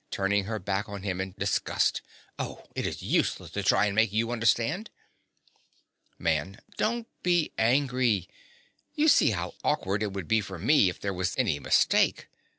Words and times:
(turning 0.09 0.45
her 0.45 0.57
back 0.57 0.89
on 0.89 1.03
him 1.03 1.21
in 1.21 1.35
disgust.) 1.37 2.01
Oh, 2.39 2.65
it 2.73 2.87
is 2.87 3.03
useless 3.03 3.51
to 3.51 3.61
try 3.61 3.85
and 3.85 3.93
make 3.95 4.11
you 4.11 4.31
understand. 4.31 4.89
MAN. 6.17 6.59
Don't 6.75 7.05
be 7.21 7.51
angry: 7.55 8.27
you 8.95 9.07
see 9.07 9.29
how 9.29 9.53
awkward 9.63 10.01
it 10.01 10.11
would 10.11 10.27
be 10.27 10.41
for 10.41 10.57
me 10.57 10.89
if 10.89 10.99
there 10.99 11.13
was 11.13 11.37
any 11.37 11.59
mistake. 11.59 12.29